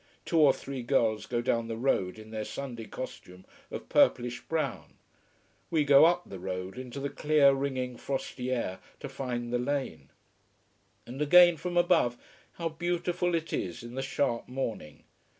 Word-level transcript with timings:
Two 0.25 0.39
or 0.39 0.51
three 0.51 0.81
girls 0.81 1.27
go 1.27 1.41
down 1.41 1.67
the 1.67 1.77
road 1.77 2.17
in 2.17 2.31
their 2.31 2.43
Sunday 2.43 2.85
costume 2.85 3.45
of 3.69 3.87
purplish 3.87 4.41
brown. 4.41 4.95
We 5.69 5.83
go 5.83 6.05
up 6.05 6.23
the 6.27 6.39
road, 6.39 6.75
into 6.75 6.99
the 6.99 7.11
clear, 7.11 7.53
ringing 7.53 7.97
frosty 7.97 8.49
air, 8.51 8.79
to 8.99 9.07
find 9.07 9.53
the 9.53 9.59
lane. 9.59 10.09
And 11.05 11.21
again, 11.21 11.55
from 11.55 11.77
above, 11.77 12.17
how 12.53 12.69
beautiful 12.69 13.35
it 13.35 13.53
is 13.53 13.83
in 13.83 13.93
the 13.93 14.01
sharp 14.01 14.47
morning! 14.47 15.03